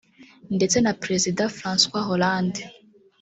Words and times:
ndetse 0.55 0.77
na 0.81 0.91
Perezida 1.01 1.43
François 1.57 2.05
Hollande 2.09 2.61